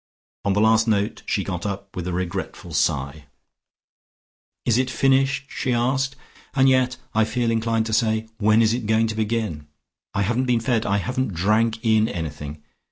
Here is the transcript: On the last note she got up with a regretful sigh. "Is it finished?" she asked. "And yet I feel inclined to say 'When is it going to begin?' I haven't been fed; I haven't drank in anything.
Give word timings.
On 0.45 0.53
the 0.53 0.61
last 0.61 0.87
note 0.87 1.21
she 1.27 1.43
got 1.43 1.63
up 1.63 1.95
with 1.95 2.07
a 2.07 2.11
regretful 2.11 2.73
sigh. 2.73 3.25
"Is 4.65 4.79
it 4.79 4.89
finished?" 4.89 5.45
she 5.49 5.73
asked. 5.73 6.15
"And 6.55 6.67
yet 6.67 6.97
I 7.13 7.23
feel 7.23 7.51
inclined 7.51 7.85
to 7.85 7.93
say 7.93 8.27
'When 8.39 8.63
is 8.63 8.73
it 8.73 8.87
going 8.87 9.05
to 9.09 9.15
begin?' 9.15 9.67
I 10.15 10.23
haven't 10.23 10.45
been 10.45 10.59
fed; 10.59 10.87
I 10.87 10.97
haven't 10.97 11.35
drank 11.35 11.85
in 11.85 12.07
anything. 12.09 12.63